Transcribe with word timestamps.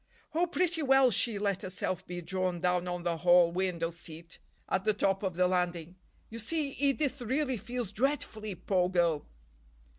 "Oh, 0.33 0.47
pretty 0.47 0.81
well." 0.81 1.11
She 1.11 1.37
let 1.37 1.61
herself 1.61 2.03
be 2.07 2.21
drawn 2.21 2.59
down 2.59 2.87
on 2.87 3.03
the 3.03 3.17
hall 3.17 3.51
window 3.51 3.91
seat 3.91 4.39
at 4.67 4.83
the 4.83 4.95
top 4.95 5.21
of 5.21 5.35
the 5.35 5.47
landing. 5.47 5.95
"You 6.31 6.39
see, 6.39 6.69
Edith 6.71 7.21
really 7.21 7.57
feels 7.57 7.91
dreadfully, 7.91 8.55
poor 8.55 8.89
girl." 8.89 9.27